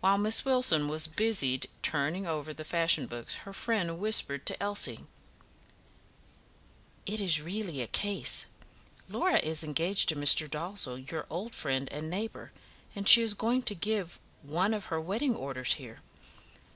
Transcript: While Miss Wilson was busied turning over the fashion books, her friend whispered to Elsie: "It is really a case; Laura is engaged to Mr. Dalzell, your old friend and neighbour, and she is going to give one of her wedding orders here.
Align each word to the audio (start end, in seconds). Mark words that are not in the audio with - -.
While 0.00 0.18
Miss 0.18 0.44
Wilson 0.44 0.86
was 0.86 1.08
busied 1.08 1.66
turning 1.82 2.28
over 2.28 2.54
the 2.54 2.62
fashion 2.62 3.06
books, 3.08 3.38
her 3.38 3.52
friend 3.52 3.98
whispered 3.98 4.46
to 4.46 4.62
Elsie: 4.62 5.00
"It 7.06 7.20
is 7.20 7.40
really 7.42 7.82
a 7.82 7.88
case; 7.88 8.46
Laura 9.08 9.40
is 9.40 9.64
engaged 9.64 10.10
to 10.10 10.14
Mr. 10.14 10.48
Dalzell, 10.48 11.10
your 11.10 11.26
old 11.28 11.56
friend 11.56 11.88
and 11.92 12.08
neighbour, 12.08 12.52
and 12.94 13.08
she 13.08 13.20
is 13.20 13.34
going 13.34 13.64
to 13.64 13.74
give 13.74 14.20
one 14.42 14.72
of 14.72 14.84
her 14.94 15.00
wedding 15.00 15.34
orders 15.34 15.74
here. 15.74 16.02